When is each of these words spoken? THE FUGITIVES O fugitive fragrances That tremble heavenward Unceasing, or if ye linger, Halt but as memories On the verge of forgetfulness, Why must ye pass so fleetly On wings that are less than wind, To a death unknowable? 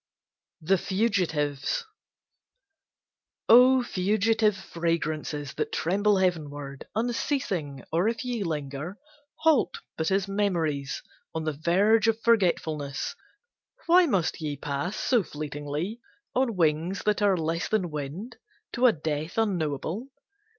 THE 0.61 0.79
FUGITIVES 0.79 1.85
O 3.49 3.83
fugitive 3.83 4.57
fragrances 4.57 5.53
That 5.53 5.71
tremble 5.71 6.17
heavenward 6.17 6.87
Unceasing, 6.95 7.83
or 7.91 8.07
if 8.07 8.25
ye 8.25 8.41
linger, 8.43 8.97
Halt 9.35 9.77
but 9.97 10.09
as 10.09 10.27
memories 10.27 11.03
On 11.35 11.43
the 11.43 11.53
verge 11.53 12.07
of 12.07 12.19
forgetfulness, 12.19 13.13
Why 13.85 14.07
must 14.07 14.41
ye 14.41 14.57
pass 14.57 14.95
so 14.95 15.21
fleetly 15.21 16.01
On 16.33 16.55
wings 16.55 17.03
that 17.03 17.21
are 17.21 17.37
less 17.37 17.67
than 17.69 17.91
wind, 17.91 18.37
To 18.71 18.87
a 18.87 18.91
death 18.93 19.37
unknowable? 19.37 20.07